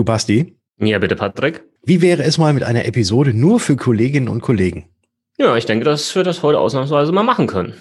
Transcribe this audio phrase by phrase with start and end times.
[0.00, 0.56] Du Basti?
[0.78, 1.62] Ja, bitte, Patrick.
[1.84, 4.86] Wie wäre es mal mit einer Episode nur für Kolleginnen und Kollegen?
[5.36, 7.74] Ja, ich denke, dass wir das heute ausnahmsweise mal machen können.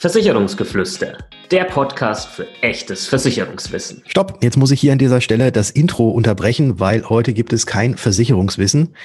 [0.00, 1.18] Versicherungsgeflüster,
[1.50, 4.02] der Podcast für echtes Versicherungswissen.
[4.06, 7.66] Stopp, jetzt muss ich hier an dieser Stelle das Intro unterbrechen, weil heute gibt es
[7.66, 8.96] kein Versicherungswissen.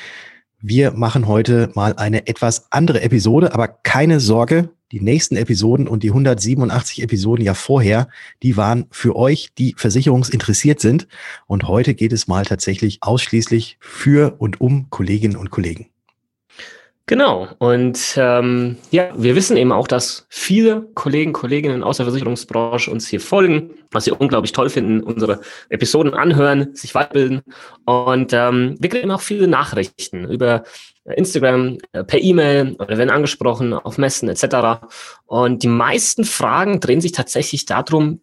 [0.62, 6.04] Wir machen heute mal eine etwas andere Episode, aber keine Sorge, die nächsten Episoden und
[6.04, 8.10] die 187 Episoden ja vorher,
[8.44, 11.08] die waren für euch, die versicherungsinteressiert sind.
[11.48, 15.90] Und heute geht es mal tatsächlich ausschließlich für und um Kolleginnen und Kollegen.
[17.10, 17.48] Genau.
[17.58, 23.08] Und ähm, ja, wir wissen eben auch, dass viele Kollegen, Kolleginnen aus der Versicherungsbranche uns
[23.08, 27.42] hier folgen, was sie unglaublich toll finden, unsere Episoden anhören, sich weiterbilden.
[27.86, 30.62] Und ähm, wir kriegen auch viele Nachrichten über
[31.06, 34.86] Instagram, äh, per E-Mail oder werden angesprochen auf Messen etc.
[35.26, 38.22] Und die meisten Fragen drehen sich tatsächlich darum,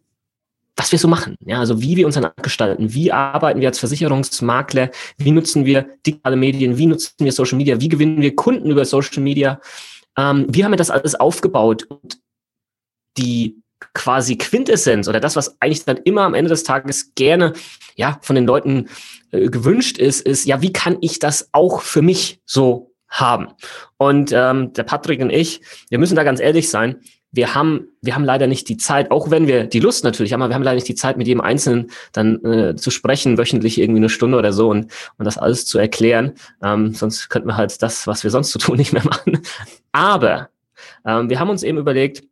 [0.77, 1.37] was wir so machen.
[1.45, 5.87] Ja, also wie wir uns dann gestalten, wie arbeiten wir als Versicherungsmakler, wie nutzen wir
[6.07, 9.61] digitale Medien, wie nutzen wir Social Media, wie gewinnen wir Kunden über Social Media,
[10.19, 11.85] ähm, wie haben wir das alles aufgebaut?
[11.85, 12.21] Und
[13.17, 13.63] die
[13.95, 17.53] quasi Quintessenz oder das, was eigentlich dann immer am Ende des Tages gerne
[17.95, 18.89] ja von den Leuten
[19.33, 23.49] äh, gewünscht ist, ist ja, wie kann ich das auch für mich so haben?
[23.97, 25.61] Und ähm, der Patrick und ich,
[25.91, 27.01] wir müssen da ganz ehrlich sein
[27.37, 30.43] wir haben, wir haben leider nicht die Zeit, auch wenn wir die Lust natürlich haben,
[30.43, 33.79] aber wir haben leider nicht die Zeit, mit jedem Einzelnen dann äh, zu sprechen, wöchentlich
[33.79, 36.33] irgendwie eine Stunde oder so und, und das alles zu erklären.
[36.63, 39.43] Ähm, sonst könnten wir halt das, was wir sonst zu tun, nicht mehr machen.
[39.93, 40.49] Aber
[41.05, 42.25] ähm, wir haben uns eben überlegt,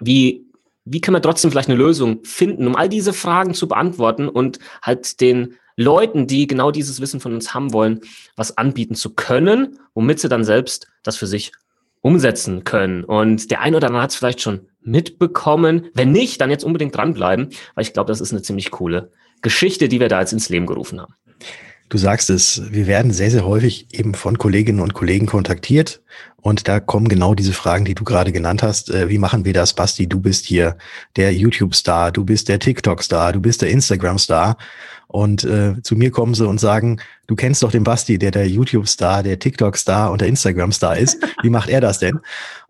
[0.00, 0.46] wie,
[0.92, 4.58] wie können wir trotzdem vielleicht eine Lösung finden, um all diese Fragen zu beantworten und
[4.82, 8.00] halt den Leuten, die genau dieses Wissen von uns haben wollen,
[8.36, 11.52] was anbieten zu können, womit sie dann selbst das für sich
[12.02, 13.04] umsetzen können.
[13.04, 15.88] Und der eine oder andere hat es vielleicht schon mitbekommen.
[15.94, 19.88] Wenn nicht, dann jetzt unbedingt dranbleiben, weil ich glaube, das ist eine ziemlich coole Geschichte,
[19.88, 21.14] die wir da jetzt ins Leben gerufen haben.
[21.90, 26.00] Du sagst es, wir werden sehr, sehr häufig eben von Kolleginnen und Kollegen kontaktiert
[26.36, 28.90] und da kommen genau diese Fragen, die du gerade genannt hast.
[28.90, 30.06] Äh, wie machen wir das, Basti?
[30.06, 30.78] Du bist hier
[31.16, 34.56] der YouTube-Star, du bist der TikTok-Star, du bist der Instagram-Star
[35.08, 38.48] und äh, zu mir kommen sie und sagen, du kennst doch den Basti, der der
[38.48, 41.18] YouTube-Star, der TikTok-Star und der Instagram-Star ist.
[41.42, 42.20] Wie macht er das denn?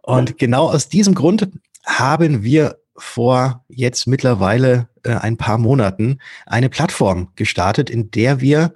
[0.01, 1.47] Und genau aus diesem Grund
[1.85, 8.73] haben wir vor jetzt mittlerweile äh, ein paar Monaten eine Plattform gestartet, in der wir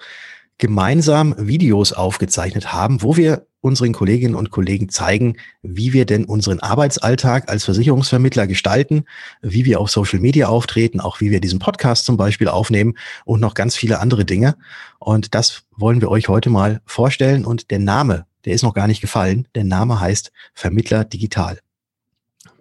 [0.58, 6.60] gemeinsam Videos aufgezeichnet haben, wo wir unseren Kolleginnen und Kollegen zeigen, wie wir denn unseren
[6.60, 9.06] Arbeitsalltag als Versicherungsvermittler gestalten,
[9.40, 12.94] wie wir auf Social Media auftreten, auch wie wir diesen Podcast zum Beispiel aufnehmen
[13.24, 14.56] und noch ganz viele andere Dinge.
[14.98, 17.46] Und das wollen wir euch heute mal vorstellen.
[17.46, 19.48] Und der Name, der ist noch gar nicht gefallen.
[19.54, 21.58] Der Name heißt Vermittler Digital.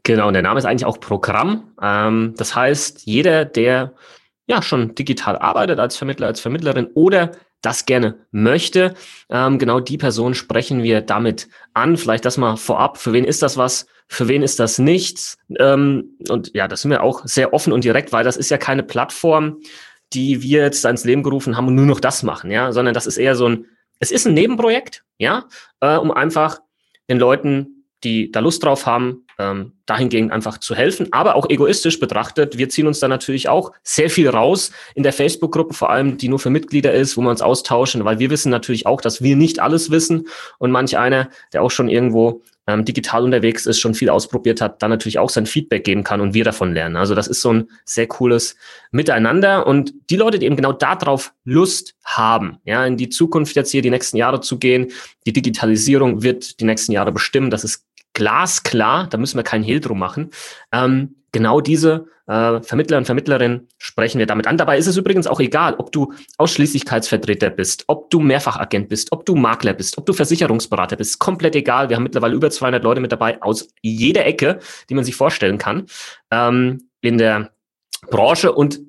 [0.04, 1.72] Genau, und der Name ist eigentlich auch Programm.
[1.82, 3.94] Ähm, das heißt, jeder, der
[4.48, 7.32] ja schon digital arbeitet als Vermittler, als Vermittlerin oder
[7.64, 8.94] das gerne möchte.
[9.30, 11.98] Ähm, genau die Person sprechen wir damit an.
[11.98, 12.98] Vielleicht das mal vorab.
[12.98, 13.88] Für wen ist das was?
[14.08, 15.38] Für wen ist das nichts?
[15.58, 18.58] Ähm, und ja, das sind wir auch sehr offen und direkt, weil das ist ja
[18.58, 19.62] keine Plattform,
[20.14, 23.08] die wir jetzt ins Leben gerufen haben und nur noch das machen, ja, sondern das
[23.08, 23.66] ist eher so ein,
[24.00, 25.46] es ist ein Nebenprojekt, ja,
[25.80, 26.60] äh, um einfach
[27.10, 31.08] den Leuten die da Lust drauf haben, ähm, dahingehend einfach zu helfen.
[31.12, 35.14] Aber auch egoistisch betrachtet, wir ziehen uns da natürlich auch sehr viel raus in der
[35.14, 38.50] Facebook-Gruppe, vor allem die nur für Mitglieder ist, wo wir uns austauschen, weil wir wissen
[38.50, 40.28] natürlich auch, dass wir nicht alles wissen
[40.58, 44.82] und manch einer, der auch schon irgendwo ähm, digital unterwegs ist, schon viel ausprobiert hat,
[44.82, 46.96] dann natürlich auch sein Feedback geben kann und wir davon lernen.
[46.96, 48.56] Also das ist so ein sehr cooles
[48.92, 53.72] Miteinander und die Leute, die eben genau darauf Lust haben, ja, in die Zukunft jetzt
[53.72, 54.92] hier die nächsten Jahre zu gehen,
[55.26, 59.80] die Digitalisierung wird die nächsten Jahre bestimmen, das ist glasklar, da müssen wir keinen Hehl
[59.80, 60.32] drum machen.
[60.72, 64.58] Ähm, genau diese äh, Vermittler und Vermittlerinnen sprechen wir damit an.
[64.58, 69.26] Dabei ist es übrigens auch egal, ob du Ausschließlichkeitsvertreter bist, ob du Mehrfachagent bist, ob
[69.26, 71.20] du Makler bist, ob du Versicherungsberater bist.
[71.20, 71.90] Komplett egal.
[71.90, 74.60] Wir haben mittlerweile über 200 Leute mit dabei aus jeder Ecke,
[74.90, 75.88] die man sich vorstellen kann
[76.32, 77.52] ähm, in der
[78.10, 78.80] Branche und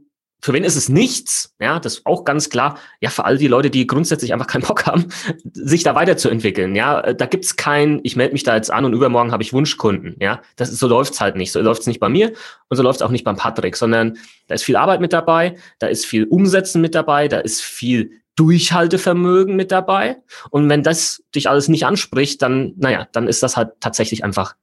[0.44, 1.54] für wen ist es nichts?
[1.58, 2.78] Ja, das ist auch ganz klar.
[3.00, 5.06] Ja, für all die Leute, die grundsätzlich einfach keinen Bock haben,
[5.54, 6.74] sich da weiterzuentwickeln.
[6.74, 9.54] Ja, äh, da gibt's kein, ich melde mich da jetzt an und übermorgen habe ich
[9.54, 10.16] Wunschkunden.
[10.20, 11.50] Ja, das ist, so läuft's halt nicht.
[11.50, 12.34] So läuft's nicht bei mir
[12.68, 15.86] und so läuft's auch nicht beim Patrick, sondern da ist viel Arbeit mit dabei, da
[15.86, 20.18] ist viel Umsetzen mit dabei, da ist viel Durchhaltevermögen mit dabei.
[20.50, 24.56] Und wenn das dich alles nicht anspricht, dann, naja, dann ist das halt tatsächlich einfach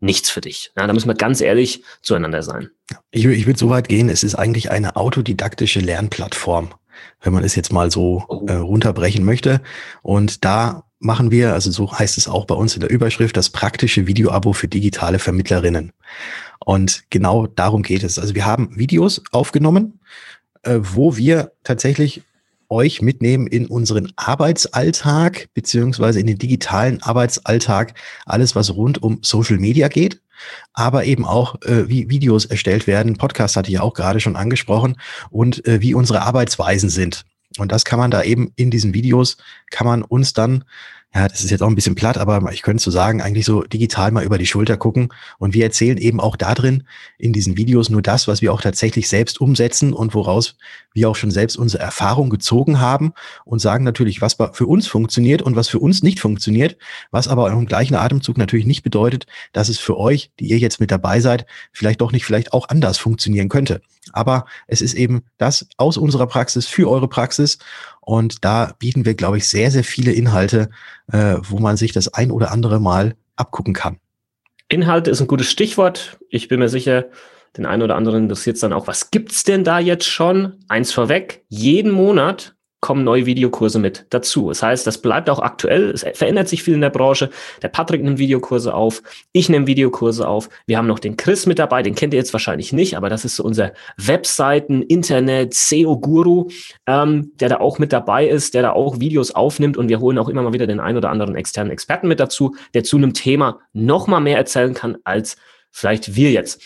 [0.00, 0.72] nichts für dich.
[0.76, 2.70] Ja, da müssen wir ganz ehrlich zueinander sein.
[3.10, 6.74] Ich, ich würde so weit gehen, es ist eigentlich eine autodidaktische Lernplattform,
[7.22, 8.46] wenn man es jetzt mal so oh.
[8.46, 9.60] äh, runterbrechen möchte.
[10.02, 13.50] Und da machen wir, also so heißt es auch bei uns in der Überschrift, das
[13.50, 15.92] praktische Videoabo für digitale Vermittlerinnen.
[16.64, 18.18] Und genau darum geht es.
[18.18, 20.00] Also wir haben Videos aufgenommen,
[20.62, 22.22] äh, wo wir tatsächlich
[22.74, 27.94] euch mitnehmen in unseren Arbeitsalltag beziehungsweise in den digitalen Arbeitsalltag,
[28.26, 30.20] alles was rund um Social Media geht,
[30.72, 33.16] aber eben auch äh, wie Videos erstellt werden.
[33.16, 34.96] Podcast hatte ich ja auch gerade schon angesprochen
[35.30, 37.24] und äh, wie unsere Arbeitsweisen sind.
[37.58, 39.36] Und das kann man da eben in diesen Videos,
[39.70, 40.64] kann man uns dann
[41.14, 43.62] ja, das ist jetzt auch ein bisschen platt, aber ich könnte so sagen, eigentlich so
[43.62, 45.10] digital mal über die Schulter gucken.
[45.38, 46.82] Und wir erzählen eben auch da drin
[47.18, 50.56] in diesen Videos nur das, was wir auch tatsächlich selbst umsetzen und woraus
[50.92, 53.12] wir auch schon selbst unsere Erfahrung gezogen haben
[53.44, 56.76] und sagen natürlich, was für uns funktioniert und was für uns nicht funktioniert,
[57.12, 60.80] was aber im gleichen Atemzug natürlich nicht bedeutet, dass es für euch, die ihr jetzt
[60.80, 63.82] mit dabei seid, vielleicht doch nicht vielleicht auch anders funktionieren könnte.
[64.12, 67.58] Aber es ist eben das aus unserer Praxis für eure Praxis.
[68.04, 70.70] Und da bieten wir, glaube ich, sehr, sehr viele Inhalte,
[71.10, 73.98] äh, wo man sich das ein oder andere Mal abgucken kann.
[74.68, 76.18] Inhalte ist ein gutes Stichwort.
[76.28, 77.06] Ich bin mir sicher,
[77.56, 80.54] den einen oder anderen interessiert es dann auch, was gibt's denn da jetzt schon?
[80.68, 82.54] Eins vorweg, jeden Monat
[82.84, 84.50] kommen neue Videokurse mit dazu.
[84.50, 85.88] Das heißt, das bleibt auch aktuell.
[85.88, 87.30] Es verändert sich viel in der Branche.
[87.62, 89.02] Der Patrick nimmt Videokurse auf.
[89.32, 90.50] Ich nehme Videokurse auf.
[90.66, 91.82] Wir haben noch den Chris mit dabei.
[91.82, 96.50] Den kennt ihr jetzt wahrscheinlich nicht, aber das ist so unser Webseiten, Internet, SEO-Guru,
[96.86, 99.78] ähm, der da auch mit dabei ist, der da auch Videos aufnimmt.
[99.78, 102.54] Und wir holen auch immer mal wieder den ein oder anderen externen Experten mit dazu,
[102.74, 105.38] der zu einem Thema noch mal mehr erzählen kann als
[105.70, 106.62] vielleicht wir jetzt.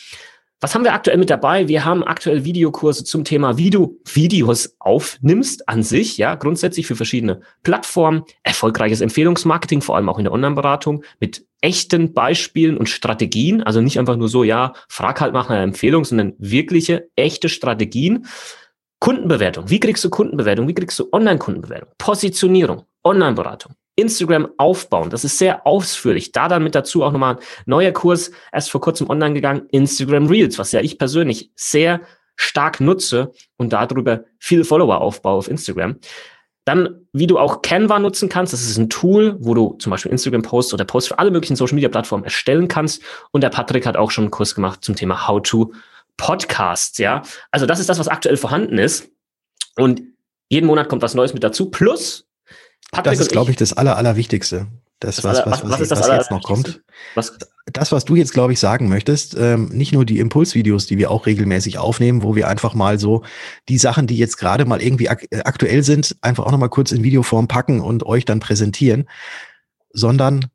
[0.60, 1.69] Was haben wir aktuell mit dabei?
[1.69, 6.96] Wir haben aktuell Videokurse zum Thema, wie du Videos aufnimmst an sich, ja, grundsätzlich für
[6.96, 13.62] verschiedene Plattformen, erfolgreiches Empfehlungsmarketing, vor allem auch in der Online-Beratung, mit echten Beispielen und Strategien,
[13.62, 18.26] also nicht einfach nur so, ja, frag halt nach einer Empfehlung, sondern wirkliche, echte Strategien.
[18.99, 19.70] Kundenbewertung.
[19.70, 20.66] Wie kriegst du Kundenbewertung?
[20.66, 21.90] Wie kriegst du Online-Kundenbewertung?
[21.99, 25.10] Positionierung, Online-Beratung, Instagram aufbauen.
[25.10, 26.32] Das ist sehr ausführlich.
[26.32, 30.26] Da dann mit dazu auch nochmal ein neuer Kurs, erst vor kurzem online gegangen, Instagram
[30.26, 32.00] Reels, was ja ich persönlich sehr
[32.36, 35.96] stark nutze und darüber viele Follower aufbaue auf Instagram.
[36.64, 40.12] Dann, wie du auch Canva nutzen kannst, das ist ein Tool, wo du zum Beispiel
[40.12, 43.02] Instagram-Posts oder Posts für alle möglichen Social-Media-Plattformen erstellen kannst.
[43.32, 45.72] Und der Patrick hat auch schon einen Kurs gemacht zum Thema How to
[46.18, 47.22] Podcasts, ja.
[47.50, 49.10] Also das ist das, was aktuell vorhanden ist.
[49.76, 50.02] Und
[50.50, 51.70] jeden Monat kommt was Neues mit dazu.
[51.70, 52.27] Plus
[52.90, 54.67] Patrick das ist, glaube ich, das Aller, Allerwichtigste.
[55.00, 56.82] Das, das was, was, was, was, was jetzt noch kommt.
[57.14, 57.38] Was?
[57.67, 61.11] Das, was du jetzt, glaube ich, sagen möchtest, ähm, nicht nur die Impulsvideos, die wir
[61.11, 63.23] auch regelmäßig aufnehmen, wo wir einfach mal so
[63.69, 66.90] die Sachen, die jetzt gerade mal irgendwie ak äh, aktuell sind, einfach auch nochmal kurz
[66.90, 69.08] in Videoform packen und euch dann präsentieren,
[69.93, 70.46] sondern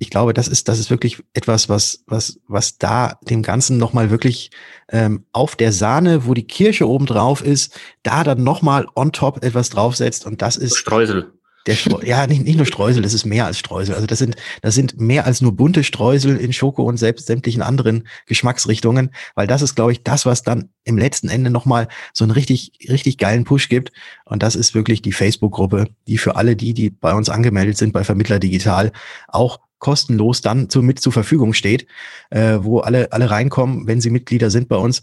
[0.00, 4.10] ich glaube, das ist, das ist wirklich etwas, was, was, was da dem Ganzen nochmal
[4.10, 4.50] wirklich
[4.90, 9.44] ähm, auf der Sahne, wo die Kirsche oben drauf ist, da dann nochmal on top
[9.44, 10.76] etwas draufsetzt und das ist.
[10.76, 11.32] Streusel.
[11.66, 13.94] Der ja, nicht, nicht nur Streusel, das ist mehr als Streusel.
[13.94, 17.62] Also das sind, das sind mehr als nur bunte Streusel in Schoko und selbst sämtlichen
[17.62, 22.24] anderen Geschmacksrichtungen, weil das ist, glaube ich, das, was dann im letzten Ende nochmal so
[22.24, 23.92] einen richtig, richtig geilen Push gibt.
[24.24, 27.92] Und das ist wirklich die Facebook-Gruppe, die für alle die, die bei uns angemeldet sind,
[27.92, 28.92] bei Vermittler Digital,
[29.28, 31.86] auch kostenlos dann zu, mit zur Verfügung steht,
[32.30, 35.02] äh, wo alle, alle reinkommen, wenn sie Mitglieder sind bei uns.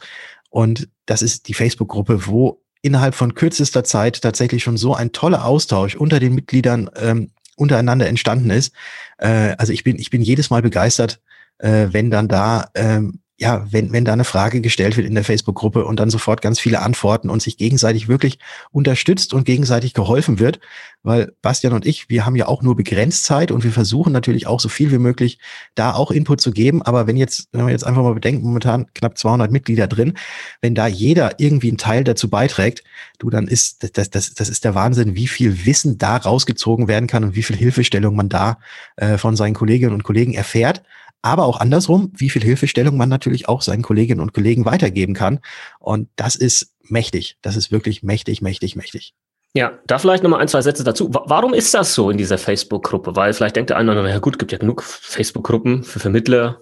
[0.50, 5.46] Und das ist die Facebook-Gruppe, wo innerhalb von kürzester Zeit tatsächlich schon so ein toller
[5.46, 8.74] Austausch unter den Mitgliedern ähm, untereinander entstanden ist.
[9.18, 11.20] Äh, also ich bin, ich bin jedes Mal begeistert,
[11.58, 15.26] äh, wenn dann da ähm, ja, wenn, wenn da eine Frage gestellt wird in der
[15.26, 18.40] Facebook-Gruppe und dann sofort ganz viele Antworten und sich gegenseitig wirklich
[18.72, 20.62] unterstützt und gegenseitig geholfen wird,
[21.04, 24.48] weil Bastian und ich, wir haben ja auch nur begrenzt Zeit und wir versuchen natürlich
[24.48, 25.38] auch so viel wie möglich
[25.76, 26.82] da auch Input zu geben.
[26.82, 30.14] Aber wenn jetzt, wenn man jetzt einfach mal bedenkt, momentan knapp 200 Mitglieder drin,
[30.62, 32.86] wenn da jeder irgendwie einen Teil dazu beiträgt,
[33.20, 37.08] du, dann ist das, das, das ist der Wahnsinn, wie viel Wissen da rausgezogen werden
[37.08, 38.60] kann und wie viel Hilfestellung man da
[38.96, 40.84] äh, von seinen Kolleginnen und Kollegen erfährt
[41.26, 45.40] aber auch andersrum, wie viel Hilfestellung man natürlich auch seinen Kolleginnen und Kollegen weitergeben kann.
[45.80, 47.38] Und das ist mächtig.
[47.42, 49.14] Das ist wirklich mächtig, mächtig, mächtig.
[49.56, 51.10] Ja, da vielleicht nochmal ein, zwei Sätze dazu.
[51.12, 53.16] Warum ist das so in dieser Facebook-Gruppe?
[53.16, 56.62] Weil vielleicht denkt der eine oder andere, ja gut, gibt ja genug Facebook-Gruppen für Vermittler,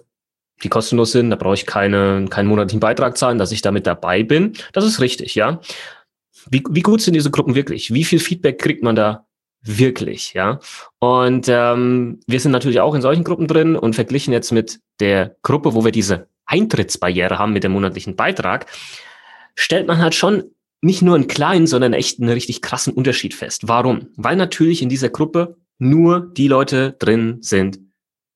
[0.62, 1.28] die kostenlos sind.
[1.30, 4.54] Da brauche ich keine, keinen monatlichen Beitrag zahlen, dass ich damit dabei bin.
[4.72, 5.60] Das ist richtig, ja.
[6.48, 7.92] Wie, wie gut sind diese Gruppen wirklich?
[7.92, 9.26] Wie viel Feedback kriegt man da
[9.64, 10.60] wirklich, ja.
[10.98, 15.36] Und ähm, wir sind natürlich auch in solchen Gruppen drin und verglichen jetzt mit der
[15.42, 18.66] Gruppe, wo wir diese Eintrittsbarriere haben mit dem monatlichen Beitrag,
[19.54, 20.44] stellt man halt schon
[20.82, 23.62] nicht nur einen kleinen, sondern echt einen richtig krassen Unterschied fest.
[23.66, 24.08] Warum?
[24.16, 27.80] Weil natürlich in dieser Gruppe nur die Leute drin sind,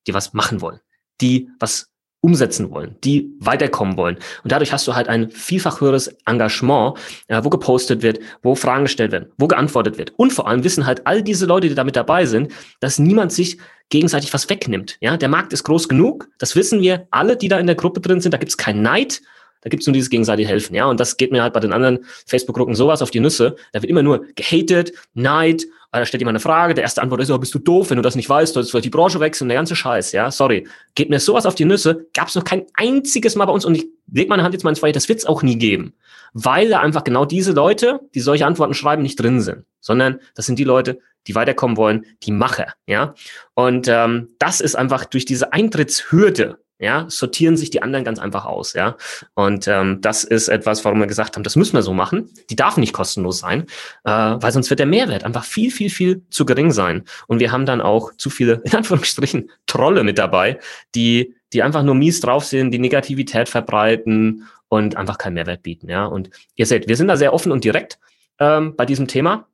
[0.06, 0.80] die was machen wollen,
[1.20, 1.90] die was
[2.20, 4.16] umsetzen wollen, die weiterkommen wollen.
[4.42, 6.98] Und dadurch hast du halt ein vielfach höheres Engagement,
[7.28, 10.12] äh, wo gepostet wird, wo Fragen gestellt werden, wo geantwortet wird.
[10.16, 13.32] Und vor allem wissen halt all diese Leute, die da mit dabei sind, dass niemand
[13.32, 13.58] sich
[13.90, 14.96] gegenseitig was wegnimmt.
[15.00, 16.28] Ja, der Markt ist groß genug.
[16.38, 18.32] Das wissen wir alle, die da in der Gruppe drin sind.
[18.32, 19.22] Da gibt es keinen Neid.
[19.62, 20.86] Da gibt's nur dieses gegenseitige Helfen, ja.
[20.86, 23.56] Und das geht mir halt bei den anderen Facebook-Gruppen sowas auf die Nüsse.
[23.72, 27.30] Da wird immer nur gehatet, Neid, da stellt jemand eine Frage, der erste Antwort ist,
[27.30, 29.56] oh, bist du doof, wenn du das nicht weißt, sollst du die Branche wechseln, der
[29.56, 30.66] ganze Scheiß, ja, sorry.
[30.94, 33.86] Geht mir sowas auf die Nüsse, gab's noch kein einziges Mal bei uns und ich
[34.12, 35.94] leg meine Hand jetzt mal ins Feuer, das wird's auch nie geben.
[36.34, 39.64] Weil da einfach genau diese Leute, die solche Antworten schreiben, nicht drin sind.
[39.80, 43.14] Sondern das sind die Leute, die weiterkommen wollen, die Macher, ja.
[43.54, 48.44] Und ähm, das ist einfach durch diese Eintrittshürde, ja, sortieren sich die anderen ganz einfach
[48.44, 48.96] aus, ja.
[49.34, 52.30] Und ähm, das ist etwas, warum wir gesagt haben, das müssen wir so machen.
[52.50, 53.62] Die darf nicht kostenlos sein,
[54.04, 57.04] äh, weil sonst wird der Mehrwert einfach viel, viel, viel zu gering sein.
[57.26, 60.58] Und wir haben dann auch zu viele, in Anführungsstrichen, Trolle mit dabei,
[60.94, 65.88] die, die einfach nur mies drauf sind, die Negativität verbreiten und einfach keinen Mehrwert bieten,
[65.88, 66.06] ja.
[66.06, 67.98] Und ihr seht, wir sind da sehr offen und direkt
[68.38, 69.46] ähm, bei diesem Thema.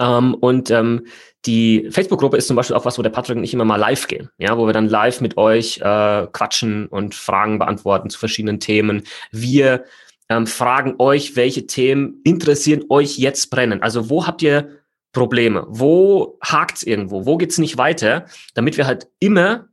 [0.00, 1.06] Ähm, und ähm,
[1.46, 4.08] die Facebook-Gruppe ist zum Beispiel auch was, wo der Patrick und ich immer mal live
[4.08, 8.60] gehen, ja, wo wir dann live mit euch äh, quatschen und Fragen beantworten zu verschiedenen
[8.60, 9.02] Themen.
[9.30, 9.84] Wir
[10.28, 13.82] ähm, fragen euch, welche Themen interessieren euch jetzt brennen.
[13.82, 14.80] Also wo habt ihr
[15.12, 15.66] Probleme?
[15.68, 17.26] Wo hakt's irgendwo?
[17.26, 18.26] Wo geht's nicht weiter?
[18.54, 19.68] Damit wir halt immer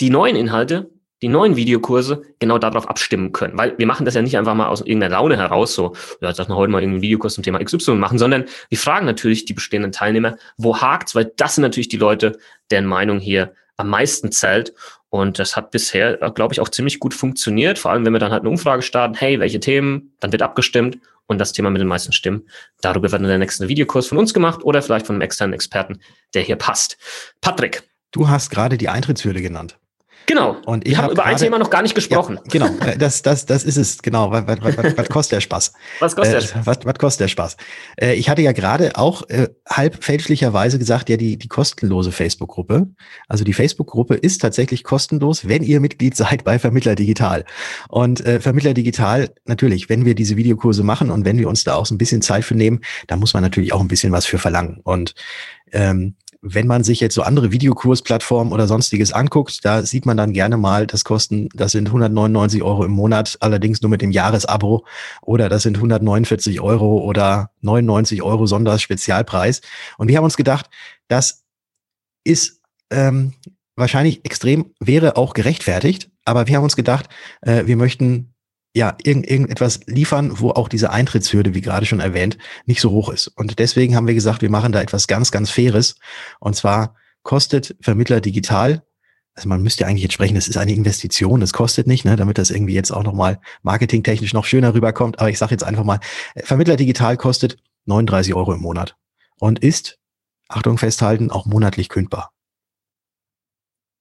[0.00, 0.90] die neuen Inhalte
[1.22, 3.56] die neuen Videokurse genau darauf abstimmen können.
[3.58, 6.48] Weil wir machen das ja nicht einfach mal aus irgendeiner Laune heraus, so, ja, dass
[6.48, 9.92] wir heute mal irgendeinen Videokurs zum Thema XY machen, sondern wir fragen natürlich die bestehenden
[9.92, 12.38] Teilnehmer, wo hakt's, weil das sind natürlich die Leute,
[12.70, 14.74] deren Meinung hier am meisten zählt.
[15.10, 17.78] Und das hat bisher, glaube ich, auch ziemlich gut funktioniert.
[17.78, 20.98] Vor allem, wenn wir dann halt eine Umfrage starten, hey, welche Themen, dann wird abgestimmt
[21.26, 22.48] und das Thema mit den meisten Stimmen.
[22.82, 26.00] Darüber wird dann der nächste Videokurs von uns gemacht oder vielleicht von einem externen Experten,
[26.34, 26.98] der hier passt.
[27.40, 27.82] Patrick.
[28.10, 29.78] Du hast gerade die Eintrittshürde genannt.
[30.28, 30.58] Genau.
[30.66, 32.36] Und ich habe hab über ein Thema noch gar nicht gesprochen.
[32.36, 34.30] Ja, genau, äh, das, das, das ist es, genau.
[34.30, 35.72] Was, was, was, was kostet der Spaß?
[36.00, 36.60] Was kostet der Spaß?
[36.60, 37.56] Äh, was, was kostet der Spaß?
[37.96, 42.88] Äh, ich hatte ja gerade auch äh, halb fälschlicherweise gesagt, ja, die, die kostenlose Facebook-Gruppe.
[43.26, 47.46] Also die Facebook-Gruppe ist tatsächlich kostenlos, wenn ihr Mitglied seid bei Vermittler Digital.
[47.88, 51.74] Und äh, Vermittler Digital, natürlich, wenn wir diese Videokurse machen und wenn wir uns da
[51.74, 54.26] auch so ein bisschen Zeit für nehmen, da muss man natürlich auch ein bisschen was
[54.26, 54.80] für verlangen.
[54.84, 55.14] Und
[55.72, 60.32] ähm, wenn man sich jetzt so andere Videokursplattformen oder sonstiges anguckt, da sieht man dann
[60.32, 64.86] gerne mal, das kosten, das sind 199 Euro im Monat, allerdings nur mit dem Jahresabo
[65.22, 69.62] oder das sind 149 Euro oder 99 Euro Sonderspezialpreis.
[69.96, 70.70] Und wir haben uns gedacht,
[71.08, 71.44] das
[72.24, 73.32] ist ähm,
[73.74, 77.08] wahrscheinlich extrem, wäre auch gerechtfertigt, aber wir haben uns gedacht,
[77.40, 78.34] äh, wir möchten
[78.74, 83.08] ja, irgend, irgendetwas liefern, wo auch diese Eintrittshürde, wie gerade schon erwähnt, nicht so hoch
[83.08, 83.28] ist.
[83.28, 85.96] Und deswegen haben wir gesagt, wir machen da etwas ganz, ganz Faires.
[86.38, 88.82] Und zwar kostet Vermittler digital,
[89.34, 92.38] also man müsste eigentlich jetzt sprechen, das ist eine Investition, das kostet nicht, ne, damit
[92.38, 95.20] das irgendwie jetzt auch nochmal marketingtechnisch noch schöner rüberkommt.
[95.20, 96.00] Aber ich sage jetzt einfach mal,
[96.36, 97.56] Vermittler digital kostet
[97.86, 98.96] 39 Euro im Monat
[99.38, 99.98] und ist,
[100.48, 102.32] Achtung festhalten, auch monatlich kündbar.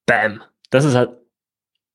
[0.08, 0.42] Bam.
[0.72, 1.12] Das ist halt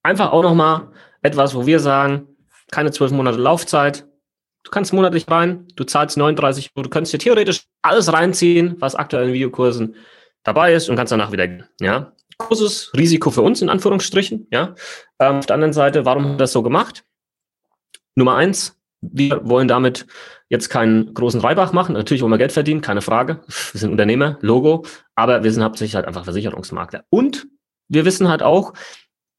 [0.05, 2.29] einfach auch nochmal etwas, wo wir sagen,
[2.73, 4.09] keine zwölf Monate Laufzeit.
[4.65, 8.95] Du kannst monatlich rein, du zahlst 39 Euro, du kannst dir theoretisch alles reinziehen, was
[8.95, 9.97] aktuell in Videokursen
[10.43, 11.69] dabei ist und kannst danach wieder gehen.
[11.81, 12.13] Ja?
[12.39, 14.47] Großes Risiko für uns, in Anführungsstrichen.
[14.51, 14.75] Ja?
[15.19, 17.05] Ähm, auf der anderen Seite, warum haben wir das so gemacht?
[18.15, 20.07] Nummer eins, wir wollen damit
[20.49, 21.95] jetzt keinen großen Reibach machen.
[21.95, 23.41] Natürlich wollen wir Geld verdienen, keine Frage.
[23.73, 24.85] Wir sind Unternehmer, Logo,
[25.17, 27.05] aber wir sind hauptsächlich halt einfach Versicherungsmakler.
[27.11, 27.49] Und
[27.89, 28.75] wir wissen halt auch,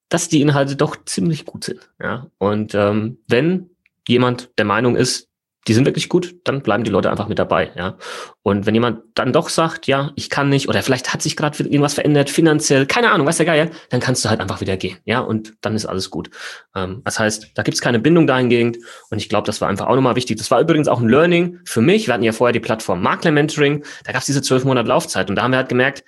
[0.10, 1.90] dass die Inhalte doch ziemlich gut sind.
[2.02, 2.28] Ja?
[2.38, 3.70] Und ähm, wenn
[4.08, 5.30] jemand der Meinung ist,
[5.68, 7.98] die sind wirklich gut, dann bleiben die Leute einfach mit dabei, ja.
[8.42, 11.58] Und wenn jemand dann doch sagt, ja, ich kann nicht, oder vielleicht hat sich gerade
[11.64, 14.98] irgendwas verändert, finanziell, keine Ahnung, weiß der Geil, dann kannst du halt einfach wieder gehen,
[15.06, 16.30] ja, und dann ist alles gut.
[16.76, 18.78] Ähm, das heißt, da gibt's keine Bindung dahingehend
[19.10, 20.38] und ich glaube, das war einfach auch nochmal wichtig.
[20.38, 22.08] Das war übrigens auch ein Learning für mich.
[22.08, 25.38] Wir hatten ja vorher die Plattform Makler Mentoring, da gab's diese zwölf Monate Laufzeit und
[25.38, 26.04] da haben wir halt gemerkt,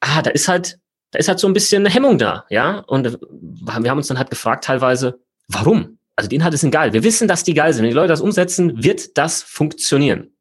[0.00, 0.78] ah, da ist halt
[1.10, 2.80] da ist halt so ein bisschen eine Hemmung da, ja.
[2.80, 5.98] Und wir haben uns dann halt gefragt teilweise, warum?
[6.16, 6.92] Also die Inhalte sind geil.
[6.92, 7.82] Wir wissen, dass die geil sind.
[7.82, 10.36] Wenn die Leute das umsetzen, wird das funktionieren.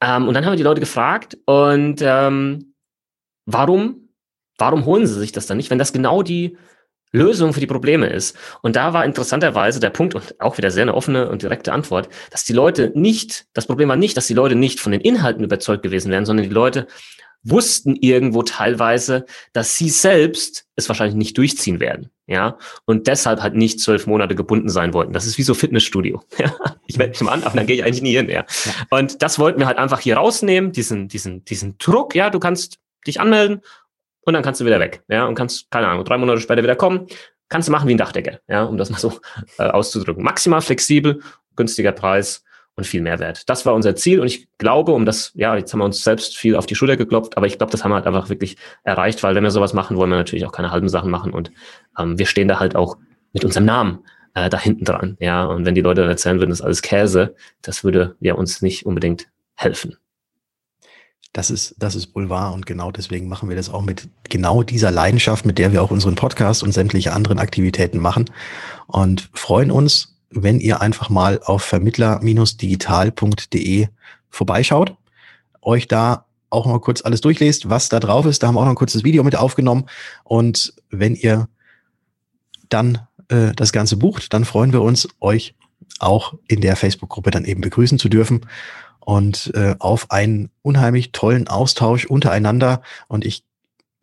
[0.00, 2.74] Ähm, und dann haben wir die Leute gefragt und ähm,
[3.46, 4.10] warum,
[4.58, 6.56] warum holen sie sich das dann nicht, wenn das genau die
[7.10, 8.36] Lösung für die Probleme ist.
[8.60, 12.08] Und da war interessanterweise der Punkt und auch wieder sehr eine offene und direkte Antwort,
[12.30, 15.42] dass die Leute nicht, das Problem war nicht, dass die Leute nicht von den Inhalten
[15.42, 16.86] überzeugt gewesen wären, sondern die Leute
[17.42, 23.54] wussten irgendwo teilweise, dass sie selbst es wahrscheinlich nicht durchziehen werden, ja, und deshalb halt
[23.54, 25.12] nicht zwölf Monate gebunden sein wollten.
[25.12, 26.22] Das ist wie so Fitnessstudio.
[26.90, 28.46] Ich melde mich mal an, aber dann gehe ich eigentlich nie hin, ja.
[28.88, 32.78] Und das wollten wir halt einfach hier rausnehmen, diesen, diesen, diesen Druck, ja, du kannst
[33.06, 33.60] dich anmelden
[34.22, 36.76] und dann kannst du wieder weg, ja, und kannst, keine Ahnung, drei Monate später wieder
[36.76, 37.06] kommen,
[37.50, 39.20] kannst du machen wie ein Dachdecker, ja, um das mal so
[39.58, 40.24] äh, auszudrücken.
[40.24, 41.20] Maximal flexibel,
[41.56, 42.42] günstiger Preis
[42.78, 43.48] und viel Mehrwert.
[43.50, 46.36] Das war unser Ziel und ich glaube, um das, ja, jetzt haben wir uns selbst
[46.36, 49.20] viel auf die Schulter geklopft, aber ich glaube, das haben wir halt einfach wirklich erreicht,
[49.24, 51.50] weil wenn wir sowas machen, wollen wir natürlich auch keine halben Sachen machen und
[51.98, 52.96] ähm, wir stehen da halt auch
[53.32, 54.04] mit unserem Namen
[54.34, 55.16] äh, da hinten dran.
[55.18, 58.34] Ja, und wenn die Leute dann erzählen würden, das ist alles Käse, das würde ja
[58.34, 59.96] uns nicht unbedingt helfen.
[61.32, 64.92] Das ist, das ist wahr und genau deswegen machen wir das auch mit genau dieser
[64.92, 68.30] Leidenschaft, mit der wir auch unseren Podcast und sämtliche anderen Aktivitäten machen
[68.86, 73.88] und freuen uns, wenn ihr einfach mal auf vermittler-digital.de
[74.30, 74.94] vorbeischaut,
[75.62, 78.42] euch da auch mal kurz alles durchlest, was da drauf ist.
[78.42, 79.86] Da haben wir auch noch ein kurzes Video mit aufgenommen.
[80.24, 81.48] Und wenn ihr
[82.68, 85.54] dann äh, das Ganze bucht, dann freuen wir uns, euch
[85.98, 88.46] auch in der Facebook-Gruppe dann eben begrüßen zu dürfen
[89.00, 92.82] und äh, auf einen unheimlich tollen Austausch untereinander.
[93.08, 93.44] Und ich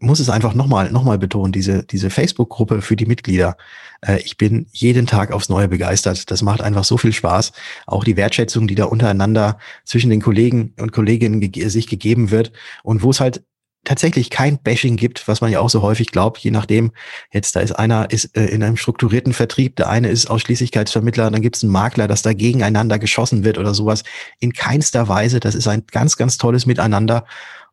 [0.05, 3.57] muss es einfach nochmal noch mal betonen, diese, diese Facebook-Gruppe für die Mitglieder.
[4.01, 6.31] Äh, ich bin jeden Tag aufs Neue begeistert.
[6.31, 7.51] Das macht einfach so viel Spaß.
[7.85, 12.51] Auch die Wertschätzung, die da untereinander zwischen den Kollegen und Kolleginnen ge sich gegeben wird
[12.83, 13.43] und wo es halt
[13.85, 16.91] tatsächlich kein Bashing gibt, was man ja auch so häufig glaubt, je nachdem,
[17.31, 21.41] jetzt da ist einer ist äh, in einem strukturierten Vertrieb, der eine ist Ausschließlichkeitsvermittler, dann
[21.41, 24.03] gibt es einen Makler, dass da gegeneinander geschossen wird oder sowas.
[24.39, 25.39] In keinster Weise.
[25.39, 27.25] Das ist ein ganz, ganz tolles Miteinander.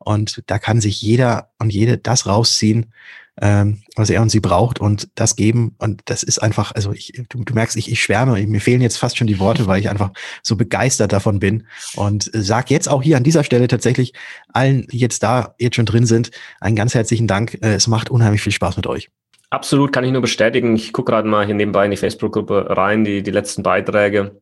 [0.04, 2.92] Und da kann sich jeder und jede das rausziehen,
[3.40, 5.74] ähm, was er und sie braucht und das geben.
[5.78, 8.98] Und das ist einfach, also ich, du, du merkst, ich, ich schwärme, mir fehlen jetzt
[8.98, 10.10] fast schon die Worte, weil ich einfach
[10.42, 11.66] so begeistert davon bin.
[11.94, 14.12] Und sag jetzt auch hier an dieser Stelle tatsächlich
[14.52, 16.30] allen, die jetzt da jetzt schon drin sind,
[16.60, 17.54] einen ganz herzlichen Dank.
[17.62, 19.08] Äh, es macht unheimlich viel Spaß mit euch.
[19.48, 20.76] Absolut, kann ich nur bestätigen.
[20.76, 24.40] Ich gucke gerade mal hier nebenbei in die Facebook-Gruppe rein, die, die letzten Beiträge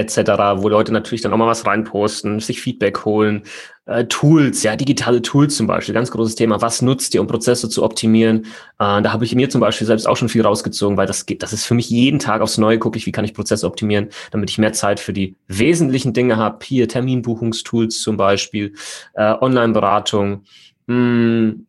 [0.00, 3.44] etc., wo Leute natürlich dann auch mal was reinposten, sich Feedback holen,
[3.90, 6.62] äh, Tools, ja, digitale Tools zum Beispiel, ganz großes Thema.
[6.62, 8.44] Was nutzt ihr, um Prozesse zu optimieren?
[8.78, 11.42] Äh, da habe ich mir zum Beispiel selbst auch schon viel rausgezogen, weil das geht,
[11.42, 14.08] das ist für mich jeden Tag aufs Neue, gucke ich, wie kann ich Prozesse optimieren,
[14.30, 16.64] damit ich mehr Zeit für die wesentlichen Dinge habe.
[16.64, 18.74] Hier Terminbuchungstools zum Beispiel,
[19.14, 20.44] äh, Online-Beratung.
[20.86, 21.66] Hm,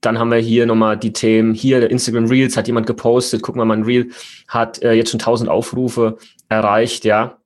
[0.00, 1.54] dann haben wir hier nochmal die Themen.
[1.54, 3.42] Hier Instagram Reels hat jemand gepostet.
[3.42, 4.10] Gucken wir mal, ein Reel
[4.46, 7.38] hat äh, jetzt schon 1000 Aufrufe erreicht, ja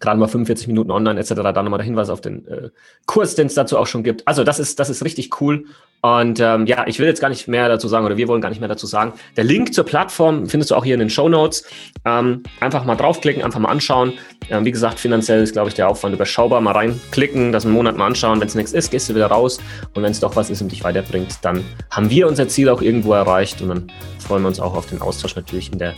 [0.00, 1.34] gerade mal 45 Minuten online etc.
[1.34, 2.70] Da nochmal der Hinweis auf den äh,
[3.06, 4.26] Kurs, den es dazu auch schon gibt.
[4.26, 5.64] Also das ist, das ist richtig cool.
[6.02, 8.50] Und ähm, ja, ich will jetzt gar nicht mehr dazu sagen oder wir wollen gar
[8.50, 9.14] nicht mehr dazu sagen.
[9.36, 11.64] Der Link zur Plattform findest du auch hier in den Show Notes.
[12.04, 14.12] Ähm, einfach mal draufklicken, einfach mal anschauen.
[14.48, 16.60] Ähm, wie gesagt, finanziell ist, glaube ich, der Aufwand überschaubar.
[16.60, 18.40] Mal reinklicken, das einen Monat mal anschauen.
[18.40, 19.58] Wenn es nichts ist, gehst du wieder raus.
[19.94, 22.82] Und wenn es doch was ist und dich weiterbringt, dann haben wir unser Ziel auch
[22.82, 23.60] irgendwo erreicht.
[23.62, 25.94] Und dann freuen wir uns auch auf den Austausch natürlich in der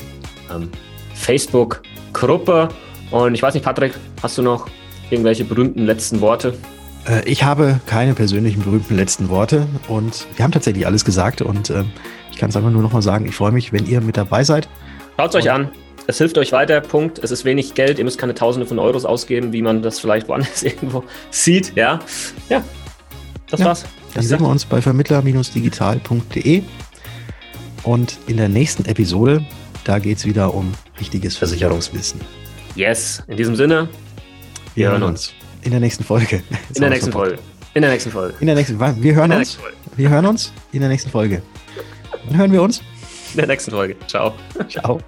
[0.51, 0.71] ähm,
[1.15, 2.69] Facebook-Gruppe.
[3.11, 4.69] Und ich weiß nicht, Patrick, hast du noch
[5.11, 6.55] irgendwelche berühmten letzten Worte?
[7.09, 11.71] Äh, ich habe keine persönlichen berühmten letzten Worte und wir haben tatsächlich alles gesagt und
[11.71, 11.85] äh,
[12.31, 14.45] ich kann es einfach nur noch mal sagen, ich freue mich, wenn ihr mit dabei
[14.45, 14.69] seid.
[15.17, 15.71] Schaut es euch an.
[16.07, 16.81] Es hilft euch weiter.
[16.81, 17.19] Punkt.
[17.19, 17.99] Es ist wenig Geld.
[17.99, 21.77] Ihr müsst keine Tausende von Euros ausgeben, wie man das vielleicht woanders irgendwo sieht.
[21.77, 21.99] Ja,
[22.49, 22.63] ja.
[23.51, 23.85] Das ja, war's.
[24.15, 26.63] Dann sehen wir uns bei vermittler-digital.de
[27.83, 29.45] und in der nächsten Episode,
[29.85, 32.21] da geht es wieder um richtiges Versicherungswissen.
[32.79, 33.89] Yes, in diesem Sinne,
[34.77, 35.35] wir, wir hören uns.
[35.63, 36.45] In der nächsten Folge.
[36.77, 37.37] in der nächsten Folge.
[37.75, 38.35] In der nächsten Folge.
[38.39, 39.03] In der nächsten Folge.
[39.03, 39.59] Wir hören uns.
[39.97, 41.43] Wir hören uns in der nächsten Folge.
[42.29, 42.79] Dann hören wir uns.
[43.33, 43.97] In der nächsten Folge.
[44.07, 44.33] Ciao.
[44.69, 45.01] Ciao.